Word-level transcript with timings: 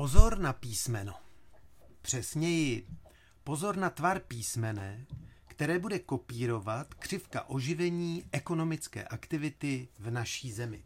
Pozor 0.00 0.38
na 0.38 0.52
písmeno. 0.52 1.14
Přesněji, 2.02 2.86
pozor 3.44 3.76
na 3.76 3.90
tvar 3.90 4.20
písmene, 4.20 5.06
které 5.46 5.78
bude 5.78 5.98
kopírovat 5.98 6.94
křivka 6.94 7.48
oživení 7.48 8.24
ekonomické 8.32 9.04
aktivity 9.04 9.88
v 9.98 10.10
naší 10.10 10.52
zemi. 10.52 10.84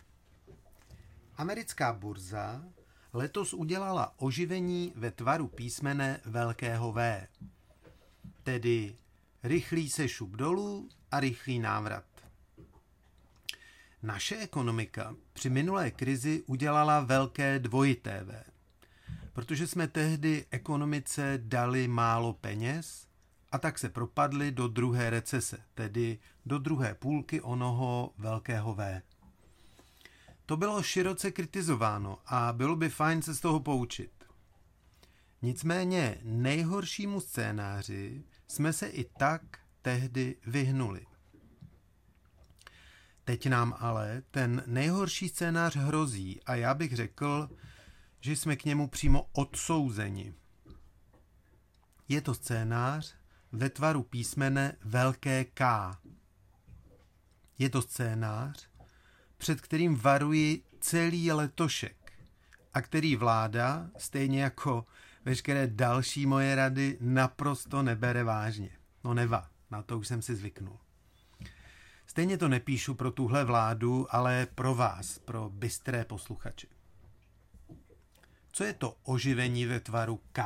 Americká 1.37 1.93
burza 1.93 2.65
letos 3.13 3.53
udělala 3.53 4.14
oživení 4.16 4.93
ve 4.96 5.11
tvaru 5.11 5.49
písmene 5.49 6.21
velkého 6.25 6.93
V, 6.93 7.29
tedy 8.43 8.96
rychlý 9.43 9.91
sešup 9.91 10.31
dolů 10.31 10.89
a 11.11 11.21
rychlý 11.21 11.59
návrat. 11.59 12.05
Naše 14.03 14.37
ekonomika 14.37 15.17
při 15.33 15.51
minulé 15.51 15.91
krizi 15.91 16.43
udělala 16.46 17.01
velké 17.01 17.59
dvojité 17.59 18.25
V, 18.25 18.54
protože 19.34 19.66
jsme 19.66 19.88
tehdy 19.88 20.47
ekonomice 20.51 21.38
dali 21.43 21.88
málo 21.88 22.33
peněz 22.33 23.06
a 23.52 23.59
tak 23.59 23.79
se 23.79 23.88
propadli 23.88 24.52
do 24.52 24.69
druhé 24.69 25.10
recese, 25.10 25.59
tedy 25.74 26.19
do 26.47 26.59
druhé 26.59 26.95
půlky 26.95 27.41
onoho 27.41 28.15
velkého 28.19 28.74
V. 28.74 29.02
To 30.47 30.57
bylo 30.57 30.83
široce 30.83 31.30
kritizováno 31.30 32.19
a 32.27 32.52
bylo 32.52 32.77
by 32.77 32.88
fajn 32.88 33.23
se 33.23 33.34
z 33.34 33.41
toho 33.41 33.60
poučit. 33.60 34.10
Nicméně 35.43 36.19
nejhoršímu 36.23 37.21
scénáři 37.21 38.24
jsme 38.48 38.73
se 38.73 38.87
i 38.87 39.05
tak 39.05 39.43
tehdy 39.82 40.37
vyhnuli. 40.46 41.07
Teď 43.24 43.46
nám 43.46 43.74
ale 43.79 44.23
ten 44.30 44.62
nejhorší 44.66 45.29
scénář 45.29 45.77
hrozí 45.77 46.41
a 46.46 46.55
já 46.55 46.74
bych 46.74 46.96
řekl, 46.96 47.48
že 48.24 48.37
jsme 48.37 48.56
k 48.56 48.64
němu 48.64 48.88
přímo 48.88 49.28
odsouzeni. 49.33 50.34
Je 52.09 52.21
to 52.21 52.35
scénář 52.35 53.15
ve 53.52 53.71
tvaru 53.71 54.02
písmene 54.02 54.76
velké 54.85 55.45
K. 55.45 55.90
Je 57.59 57.71
to 57.71 57.82
scénář, 57.82 58.68
před 59.37 59.60
kterým 59.60 59.96
varuji 59.96 60.62
celý 60.80 61.32
letošek 61.32 62.12
a 62.74 62.82
který 62.82 63.16
vláda, 63.16 63.90
stejně 63.96 64.43
jako 64.43 64.87
veškeré 65.25 65.66
další 65.66 66.27
moje 66.27 66.54
rady, 66.54 66.99
naprosto 67.00 67.82
nebere 67.82 68.25
vážně. 68.25 68.71
No 69.04 69.15
neva, 69.15 69.50
na 69.71 69.82
to 69.82 69.99
už 69.99 70.09
jsem 70.09 70.22
si 70.22 70.34
zvyknul. 70.34 70.78
Stejně 72.06 72.38
to 72.38 72.49
nepíšu 72.49 72.94
pro 72.94 73.10
tuhle 73.10 73.44
vládu, 73.44 74.06
ale 74.10 74.47
pro 74.54 74.75
vás, 74.75 75.19
pro 75.19 75.50
bystré 75.50 76.04
posluchače. 76.04 76.74
Co 78.56 78.65
je 78.65 78.72
to 78.72 78.97
oživení 79.03 79.66
ve 79.66 79.81
tvaru 79.81 80.21
K 80.33 80.43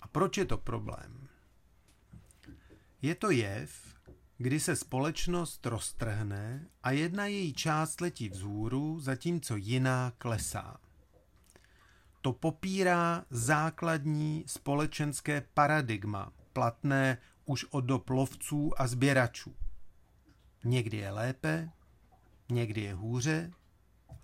a 0.00 0.08
proč 0.12 0.36
je 0.36 0.44
to 0.44 0.58
problém? 0.58 1.28
Je 3.02 3.14
to 3.14 3.30
jev, 3.30 3.94
kdy 4.38 4.60
se 4.60 4.76
společnost 4.76 5.66
roztrhne 5.66 6.68
a 6.82 6.90
jedna 6.90 7.26
její 7.26 7.52
část 7.52 8.00
letí 8.00 8.28
vzhůru, 8.28 9.00
zatímco 9.00 9.56
jiná 9.56 10.12
klesá. 10.18 10.76
To 12.20 12.32
popírá 12.32 13.24
základní 13.30 14.44
společenské 14.46 15.40
paradigma, 15.54 16.32
platné 16.52 17.18
už 17.44 17.64
od 17.64 17.80
dob 17.80 18.10
lovců 18.10 18.80
a 18.80 18.86
sběračů. 18.86 19.56
Někdy 20.64 20.96
je 20.96 21.10
lépe, 21.10 21.70
někdy 22.48 22.80
je 22.80 22.94
hůře, 22.94 23.50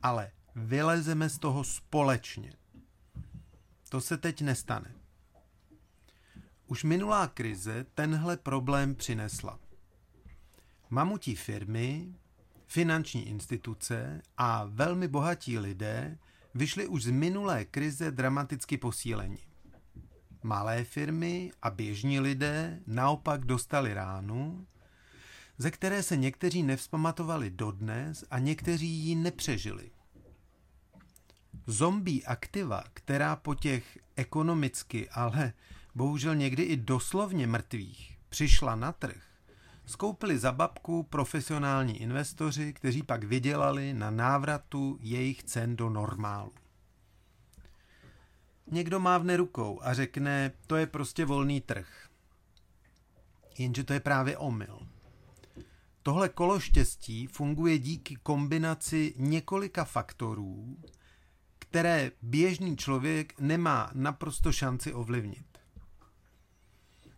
ale 0.03 0.33
vylezeme 0.55 1.29
z 1.29 1.39
toho 1.39 1.65
společně. 1.65 2.59
To 3.91 4.01
se 4.01 4.17
teď 4.17 4.43
nestane. 4.43 4.95
Už 6.67 6.85
minulá 6.85 7.29
krize 7.29 7.87
tenhle 7.95 8.37
problém 8.37 8.95
přinesla. 8.95 9.59
Mamutí 10.91 11.37
firmy, 11.37 12.15
finanční 12.67 13.29
instituce 13.29 14.23
a 14.37 14.65
velmi 14.65 15.09
bohatí 15.09 15.59
lidé 15.59 16.19
vyšli 16.55 16.87
už 16.87 17.03
z 17.03 17.11
minulé 17.11 17.65
krize 17.65 18.11
dramaticky 18.11 18.79
posíleni. 18.79 19.39
Malé 20.43 20.84
firmy 20.84 21.53
a 21.62 21.71
běžní 21.71 22.21
lidé 22.21 22.81
naopak 22.87 23.45
dostali 23.45 23.95
ránu, 23.95 24.67
ze 25.59 25.71
které 25.71 26.03
se 26.03 26.17
někteří 26.17 26.62
nevzpamatovali 26.62 27.50
dodnes 27.50 28.25
a 28.31 28.39
někteří 28.39 28.89
ji 28.89 29.15
nepřežili. 29.15 29.91
Zombie 31.70 32.22
aktiva, 32.22 32.84
která 32.94 33.36
po 33.36 33.54
těch 33.54 33.98
ekonomicky, 34.16 35.10
ale 35.10 35.53
bohužel 35.94 36.34
někdy 36.34 36.62
i 36.62 36.76
doslovně 36.76 37.47
mrtvých, 37.47 38.19
přišla 38.28 38.75
na 38.75 38.92
trh, 38.92 39.22
skoupili 39.86 40.38
za 40.38 40.53
babku 40.53 41.03
profesionální 41.03 42.03
investoři, 42.03 42.72
kteří 42.72 43.03
pak 43.03 43.25
vydělali 43.25 43.94
na 43.94 44.10
návratu 44.10 44.98
jejich 45.00 45.42
cen 45.42 45.76
do 45.76 45.91
normálu. 45.91 46.53
Někdo 48.66 49.00
mávne 49.00 49.37
rukou 49.37 49.81
a 49.82 49.94
řekne, 49.94 50.52
to 50.66 50.76
je 50.76 50.87
prostě 50.87 51.25
volný 51.25 51.60
trh. 51.60 52.08
Jenže 53.58 53.84
to 53.84 53.92
je 53.92 54.00
právě 54.00 54.38
omyl. 54.38 54.78
Tohle 56.02 56.28
kolo 56.28 56.60
štěstí 56.60 57.26
funguje 57.26 57.78
díky 57.78 58.16
kombinaci 58.16 59.14
několika 59.16 59.84
faktorů, 59.84 60.76
které 61.70 62.10
běžný 62.22 62.76
člověk 62.76 63.41
nemá 63.41 63.91
naprosto 63.94 64.53
šanci 64.53 64.94
ovlivnit. 64.94 65.58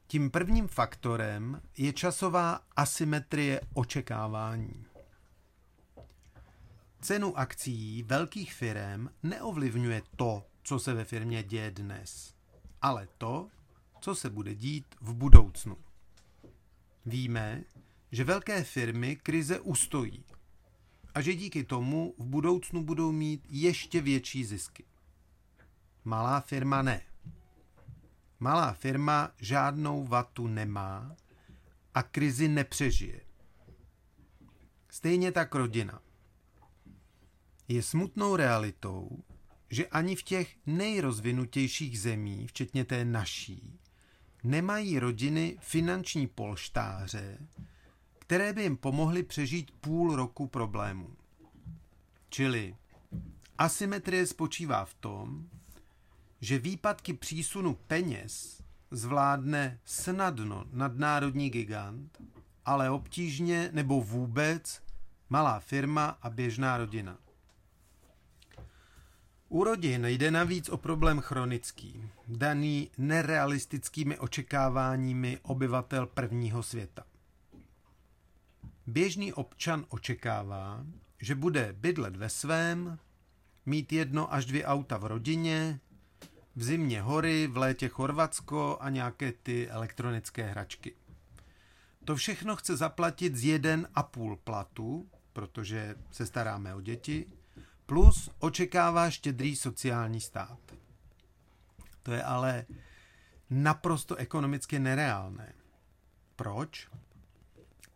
Tím 0.06 0.30
prvním 0.30 0.68
faktorem 0.68 1.62
je 1.76 1.92
časová 1.92 2.60
asymetrie 2.76 3.60
očekávání. 3.74 4.86
Cenu 7.00 7.38
akcí 7.38 8.02
velkých 8.02 8.54
firm 8.54 9.08
neovlivňuje 9.22 10.02
to, 10.16 10.46
co 10.62 10.78
se 10.78 10.94
ve 10.94 11.04
firmě 11.04 11.42
děje 11.42 11.70
dnes, 11.70 12.34
ale 12.82 13.08
to, 13.18 13.48
co 14.00 14.14
se 14.14 14.30
bude 14.30 14.54
dít 14.54 14.94
v 15.00 15.14
budoucnu. 15.14 15.76
Víme, 17.06 17.64
že 18.10 18.24
velké 18.24 18.64
firmy 18.64 19.16
krize 19.16 19.60
ustojí 19.60 20.24
a 21.14 21.20
že 21.20 21.34
díky 21.34 21.64
tomu 21.64 22.14
v 22.18 22.26
budoucnu 22.26 22.84
budou 22.84 23.12
mít 23.12 23.46
ještě 23.48 24.00
větší 24.00 24.44
zisky. 24.44 24.84
Malá 26.04 26.40
firma 26.40 26.82
ne. 26.82 27.02
Malá 28.40 28.72
firma 28.72 29.30
žádnou 29.40 30.04
vatu 30.04 30.46
nemá 30.46 31.16
a 31.94 32.02
krizi 32.02 32.48
nepřežije. 32.48 33.20
Stejně 34.90 35.32
tak 35.32 35.54
rodina. 35.54 36.00
Je 37.68 37.82
smutnou 37.82 38.36
realitou, 38.36 39.24
že 39.70 39.86
ani 39.86 40.16
v 40.16 40.22
těch 40.22 40.56
nejrozvinutějších 40.66 42.00
zemí, 42.00 42.46
včetně 42.46 42.84
té 42.84 43.04
naší, 43.04 43.80
nemají 44.44 44.98
rodiny 44.98 45.56
finanční 45.60 46.26
polštáře, 46.26 47.38
které 48.32 48.52
by 48.52 48.62
jim 48.62 48.76
pomohly 48.76 49.22
přežít 49.22 49.70
půl 49.70 50.16
roku 50.16 50.46
problémů. 50.46 51.16
Čili 52.28 52.76
asymetrie 53.58 54.26
spočívá 54.26 54.84
v 54.84 54.94
tom, 54.94 55.48
že 56.40 56.58
výpadky 56.58 57.12
přísunu 57.12 57.74
peněz 57.74 58.62
zvládne 58.90 59.80
snadno 59.84 60.64
nadnárodní 60.72 61.50
gigant, 61.50 62.18
ale 62.64 62.90
obtížně 62.90 63.70
nebo 63.72 64.00
vůbec 64.00 64.82
malá 65.28 65.60
firma 65.60 66.18
a 66.22 66.30
běžná 66.30 66.76
rodina. 66.76 67.18
U 69.48 69.64
rodin 69.64 70.04
jde 70.04 70.30
navíc 70.30 70.68
o 70.68 70.76
problém 70.76 71.20
chronický, 71.20 72.04
daný 72.28 72.90
nerealistickými 72.98 74.18
očekáváními 74.18 75.38
obyvatel 75.42 76.06
prvního 76.06 76.62
světa. 76.62 77.11
Běžný 78.86 79.32
občan 79.32 79.86
očekává, 79.88 80.84
že 81.20 81.34
bude 81.34 81.72
bydlet 81.72 82.16
ve 82.16 82.28
svém, 82.28 82.98
mít 83.66 83.92
jedno 83.92 84.34
až 84.34 84.44
dvě 84.44 84.64
auta 84.64 84.96
v 84.96 85.04
rodině, 85.04 85.80
v 86.56 86.62
zimě 86.62 87.02
hory, 87.02 87.46
v 87.46 87.56
létě 87.56 87.88
Chorvatsko 87.88 88.78
a 88.80 88.90
nějaké 88.90 89.32
ty 89.32 89.68
elektronické 89.68 90.50
hračky. 90.50 90.94
To 92.04 92.16
všechno 92.16 92.56
chce 92.56 92.76
zaplatit 92.76 93.36
z 93.36 93.44
jeden 93.44 93.88
a 93.94 94.02
půl 94.02 94.36
platu, 94.36 95.10
protože 95.32 95.94
se 96.10 96.26
staráme 96.26 96.74
o 96.74 96.80
děti, 96.80 97.26
plus 97.86 98.30
očekává 98.38 99.10
štědrý 99.10 99.56
sociální 99.56 100.20
stát. 100.20 100.58
To 102.02 102.12
je 102.12 102.22
ale 102.22 102.66
naprosto 103.50 104.16
ekonomicky 104.16 104.78
nereálné. 104.78 105.52
Proč? 106.36 106.88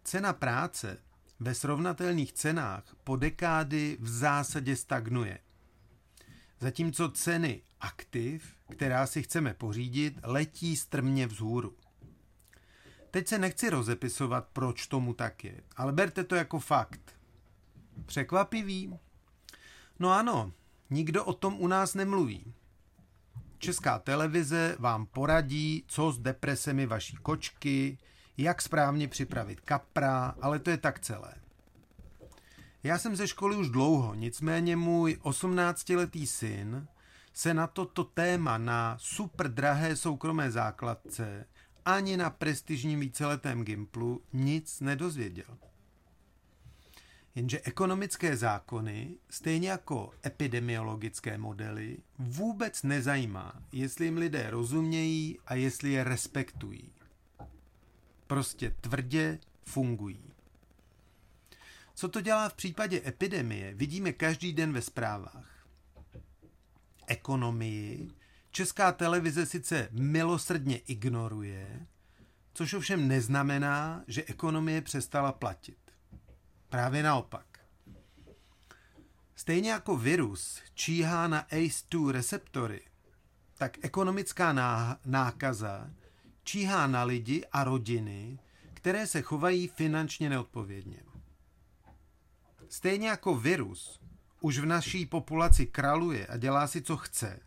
Cena 0.07 0.33
práce 0.33 0.99
ve 1.41 1.55
srovnatelných 1.55 2.33
cenách 2.33 2.97
po 3.05 3.17
dekády 3.17 3.97
v 4.01 4.09
zásadě 4.09 4.77
stagnuje. 4.77 5.39
zatímco 6.61 7.09
ceny 7.09 7.63
aktiv, 7.81 8.55
která 8.73 9.07
si 9.07 9.23
chceme 9.23 9.55
pořídit, 9.55 10.19
letí 10.23 10.77
strmě 10.77 11.27
vzhůru. 11.27 11.77
Teď 13.11 13.29
se 13.29 13.39
nechci 13.39 13.71
rozepisovat, 13.71 14.49
proč 14.53 14.87
tomu 14.87 15.15
tak 15.15 15.45
je, 15.45 15.61
ale 15.77 15.93
berte 15.93 16.25
to 16.25 16.35
jako 16.35 16.59
fakt. 16.59 17.17
Překvapivý? 18.07 18.99
No 19.99 20.13
ano, 20.13 20.53
nikdo 20.91 21.25
o 21.25 21.33
tom 21.33 21.61
u 21.61 21.67
nás 21.67 21.95
nemluví. 21.95 22.55
Česká 23.59 23.99
televize 23.99 24.77
vám 24.79 25.07
poradí, 25.07 25.85
co 25.87 26.13
s 26.13 26.19
depresemi 26.19 26.87
vaší 26.87 27.17
kočky, 27.17 27.99
jak 28.39 28.63
správně 28.63 29.09
připravit 29.09 29.61
kapra, 29.61 30.35
ale 30.41 30.59
to 30.59 30.71
je 30.71 30.77
tak 30.77 31.01
celé. 31.01 31.35
Já 32.83 32.99
jsem 32.99 33.17
ze 33.17 33.29
školy 33.29 33.57
už 33.57 33.69
dlouho, 33.69 34.15
nicméně 34.15 34.77
můj 34.77 35.19
18-letý 35.23 36.27
syn 36.27 36.87
se 37.33 37.55
na 37.55 37.67
toto 37.67 38.05
téma 38.05 38.59
na 38.59 38.97
super 39.01 39.49
drahé 39.49 39.97
soukromé 39.97 40.51
základce 40.51 41.47
ani 41.85 42.17
na 42.17 42.31
prestižním 42.31 43.01
víceletém 43.01 43.65
Gimplu 43.65 44.23
nic 44.33 44.81
nedozvěděl. 44.81 45.59
Jenže 47.35 47.61
ekonomické 47.61 48.37
zákony, 48.37 49.17
stejně 49.31 49.71
jako 49.71 50.11
epidemiologické 50.27 51.39
modely, 51.39 51.99
vůbec 52.19 52.83
nezajímá, 52.83 53.63
jestli 53.73 54.05
jim 54.05 54.17
lidé 54.17 54.51
rozumějí 54.51 55.39
a 55.47 55.55
jestli 55.55 55.91
je 55.91 56.05
respektují. 56.05 56.93
Prostě 58.27 58.71
tvrdě 58.81 59.39
fungují. 59.65 60.33
Co 61.95 62.09
to 62.09 62.21
dělá 62.21 62.49
v 62.49 62.55
případě 62.55 63.03
epidemie, 63.07 63.75
vidíme 63.75 64.13
každý 64.13 64.53
den 64.53 64.73
ve 64.73 64.83
zprávách. 64.83 65.67
Ekonomii 67.07 68.11
česká 68.51 68.93
televize 68.93 69.47
sice 69.47 69.89
milosrdně 69.93 70.79
ignoruje, 70.79 71.87
což 72.53 72.75
ovšem 72.75 73.09
neznamená, 73.09 74.05
že 74.07 74.25
ekonomie 74.25 74.83
přestala 74.83 75.33
platit. 75.33 75.79
Právě 76.69 77.03
naopak. 77.03 77.47
Stejně 79.37 79.71
jako 79.71 79.97
virus 79.97 80.63
číhá 80.75 81.29
na 81.29 81.47
ACE2 81.47 82.11
receptory, 82.11 82.81
tak 83.55 83.85
ekonomická 83.85 84.53
nákaza 85.05 85.91
číhá 86.47 86.87
na 86.87 87.05
lidi 87.05 87.45
a 87.53 87.65
rodiny, 87.65 88.39
které 88.75 89.07
se 89.07 89.23
chovají 89.23 89.69
finančně 89.69 90.31
neodpovědně. 90.31 91.03
Stejně 92.69 93.09
jako 93.09 93.35
virus 93.35 94.01
už 94.41 94.59
v 94.59 94.67
naší 94.67 95.07
populaci 95.07 95.67
kraluje 95.67 96.27
a 96.27 96.37
dělá 96.37 96.67
si, 96.67 96.83
co 96.83 96.97
chce, 96.97 97.41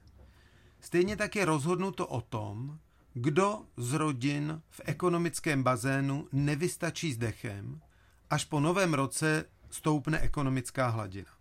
stejně 0.79 1.15
tak 1.15 1.35
je 1.35 1.45
rozhodnuto 1.45 2.07
o 2.07 2.21
tom, 2.21 2.79
kdo 3.13 3.65
z 3.77 3.93
rodin 3.93 4.61
v 4.69 4.81
ekonomickém 4.85 5.63
bazénu 5.63 6.27
nevystačí 6.31 7.13
s 7.13 7.17
dechem, 7.17 7.81
až 8.29 8.45
po 8.45 8.59
novém 8.59 8.93
roce 8.93 9.45
stoupne 9.69 10.19
ekonomická 10.19 10.87
hladina. 10.87 11.31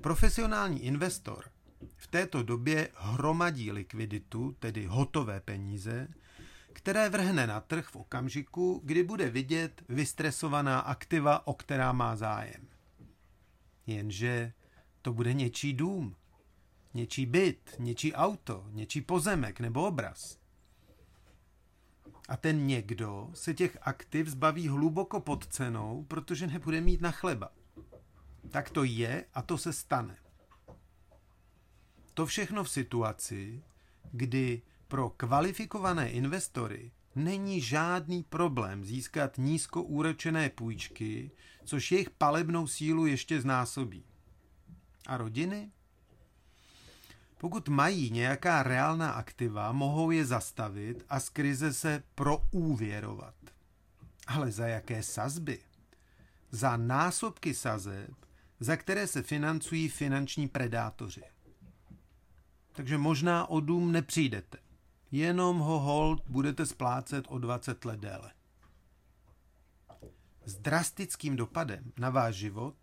Profesionální 0.00 0.84
investor 0.84 1.53
v 2.04 2.06
této 2.06 2.42
době 2.42 2.88
hromadí 2.96 3.72
likviditu, 3.72 4.56
tedy 4.58 4.86
hotové 4.86 5.40
peníze, 5.40 6.08
které 6.72 7.08
vrhne 7.08 7.46
na 7.46 7.60
trh 7.60 7.88
v 7.88 7.96
okamžiku, 7.96 8.80
kdy 8.84 9.02
bude 9.02 9.30
vidět 9.30 9.82
vystresovaná 9.88 10.80
aktiva, 10.80 11.46
o 11.46 11.54
která 11.54 11.92
má 11.92 12.16
zájem. 12.16 12.68
Jenže 13.86 14.52
to 15.02 15.12
bude 15.12 15.32
něčí 15.32 15.72
dům, 15.72 16.16
něčí 16.94 17.26
byt, 17.26 17.76
něčí 17.78 18.14
auto, 18.14 18.66
něčí 18.70 19.00
pozemek 19.00 19.60
nebo 19.60 19.86
obraz. 19.86 20.38
A 22.28 22.36
ten 22.36 22.66
někdo 22.66 23.30
se 23.34 23.54
těch 23.54 23.78
aktiv 23.80 24.28
zbaví 24.28 24.68
hluboko 24.68 25.20
pod 25.20 25.46
cenou, 25.46 26.04
protože 26.08 26.46
nebude 26.46 26.80
mít 26.80 27.00
na 27.00 27.10
chleba. 27.10 27.50
Tak 28.50 28.70
to 28.70 28.84
je 28.84 29.24
a 29.34 29.42
to 29.42 29.58
se 29.58 29.72
stane. 29.72 30.23
To 32.14 32.26
všechno 32.26 32.64
v 32.64 32.70
situaci, 32.70 33.62
kdy 34.12 34.62
pro 34.88 35.10
kvalifikované 35.10 36.10
investory 36.10 36.92
není 37.14 37.60
žádný 37.60 38.22
problém 38.22 38.84
získat 38.84 39.38
nízkoúročené 39.38 40.50
půjčky, 40.50 41.30
což 41.64 41.92
jejich 41.92 42.10
palebnou 42.10 42.66
sílu 42.66 43.06
ještě 43.06 43.40
znásobí. 43.40 44.04
A 45.06 45.16
rodiny? 45.16 45.70
Pokud 47.38 47.68
mají 47.68 48.10
nějaká 48.10 48.62
reálná 48.62 49.10
aktiva, 49.10 49.72
mohou 49.72 50.10
je 50.10 50.24
zastavit 50.24 51.04
a 51.08 51.20
z 51.20 51.28
krize 51.28 51.72
se 51.72 52.02
proúvěrovat. 52.14 53.34
Ale 54.26 54.52
za 54.52 54.66
jaké 54.66 55.02
sazby? 55.02 55.58
Za 56.50 56.76
násobky 56.76 57.54
sazeb, 57.54 58.10
za 58.60 58.76
které 58.76 59.06
se 59.06 59.22
financují 59.22 59.88
finanční 59.88 60.48
predátoři. 60.48 61.33
Takže 62.74 62.98
možná 62.98 63.50
o 63.50 63.60
dům 63.60 63.92
nepřijdete. 63.92 64.58
Jenom 65.10 65.58
ho 65.58 65.80
hold 65.80 66.22
budete 66.26 66.66
splácet 66.66 67.24
o 67.28 67.38
20 67.38 67.84
let 67.84 68.00
déle. 68.00 68.32
S 70.44 70.56
drastickým 70.56 71.36
dopadem 71.36 71.92
na 71.98 72.10
váš 72.10 72.34
život, 72.34 72.76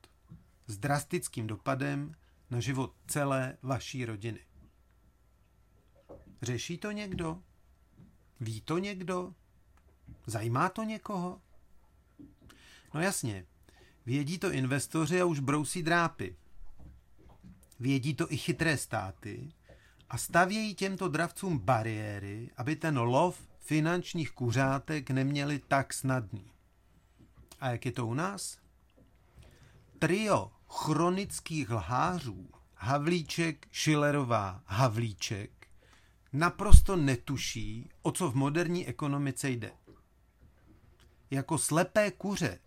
s 0.67 0.77
drastickým 0.77 1.47
dopadem 1.47 2.15
na 2.49 2.59
život 2.59 2.93
celé 3.07 3.57
vaší 3.61 4.05
rodiny. 4.05 4.39
Řeší 6.41 6.77
to 6.77 6.91
někdo? 6.91 7.41
Ví 8.39 8.61
to 8.61 8.77
někdo? 8.77 9.33
Zajímá 10.27 10.69
to 10.69 10.83
někoho? 10.83 11.41
No 12.93 13.01
jasně, 13.01 13.45
vědí 14.05 14.39
to 14.39 14.51
investoři 14.51 15.21
a 15.21 15.25
už 15.25 15.39
brousí 15.39 15.83
drápy. 15.83 16.35
Vědí 17.79 18.13
to 18.13 18.31
i 18.31 18.37
chytré 18.37 18.77
státy 18.77 19.53
a 20.11 20.17
stavějí 20.17 20.75
těmto 20.75 21.07
dravcům 21.07 21.59
bariéry, 21.59 22.49
aby 22.57 22.75
ten 22.75 22.97
lov 22.99 23.39
finančních 23.59 24.31
kuřátek 24.31 25.09
neměli 25.09 25.59
tak 25.67 25.93
snadný. 25.93 26.51
A 27.59 27.69
jak 27.69 27.85
je 27.85 27.91
to 27.91 28.07
u 28.07 28.13
nás? 28.13 28.57
Trio 29.99 30.51
chronických 30.69 31.69
lhářů 31.69 32.49
Havlíček, 32.75 33.67
Schillerová, 33.71 34.63
Havlíček 34.65 35.67
naprosto 36.33 36.95
netuší, 36.95 37.89
o 38.01 38.11
co 38.11 38.31
v 38.31 38.35
moderní 38.35 38.87
ekonomice 38.87 39.49
jde. 39.49 39.71
Jako 41.31 41.57
slepé 41.57 42.11
kuře 42.11 42.59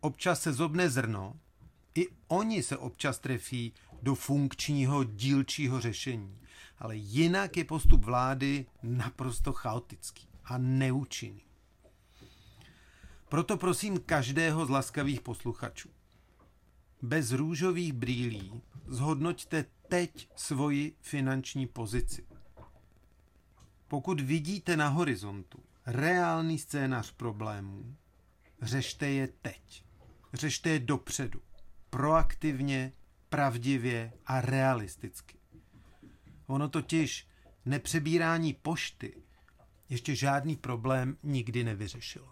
občas 0.00 0.42
se 0.42 0.52
zobne 0.52 0.90
zrno, 0.90 1.40
i 1.94 2.08
oni 2.28 2.62
se 2.62 2.76
občas 2.76 3.18
trefí 3.18 3.72
do 4.02 4.14
funkčního 4.14 5.04
dílčího 5.04 5.80
řešení. 5.80 6.41
Ale 6.78 6.96
jinak 6.96 7.56
je 7.56 7.64
postup 7.64 8.04
vlády 8.04 8.66
naprosto 8.82 9.52
chaotický 9.52 10.28
a 10.44 10.58
neúčinný. 10.58 11.42
Proto 13.28 13.56
prosím 13.56 13.98
každého 13.98 14.66
z 14.66 14.70
laskavých 14.70 15.20
posluchačů. 15.20 15.88
Bez 17.02 17.32
růžových 17.32 17.92
brýlí 17.92 18.62
zhodnoťte 18.86 19.64
teď 19.88 20.28
svoji 20.36 20.96
finanční 21.00 21.66
pozici. 21.66 22.26
Pokud 23.88 24.20
vidíte 24.20 24.76
na 24.76 24.88
horizontu 24.88 25.62
reálný 25.86 26.58
scénář 26.58 27.10
problémů, 27.10 27.96
řešte 28.62 29.08
je 29.10 29.28
teď. 29.42 29.84
Řešte 30.32 30.70
je 30.70 30.78
dopředu. 30.78 31.40
Proaktivně, 31.90 32.92
pravdivě 33.28 34.12
a 34.26 34.40
realisticky. 34.40 35.38
Ono 36.52 36.68
totiž 36.68 37.26
nepřebírání 37.64 38.52
pošty 38.54 39.22
ještě 39.88 40.14
žádný 40.14 40.56
problém 40.56 41.16
nikdy 41.22 41.64
nevyřešilo. 41.64 42.28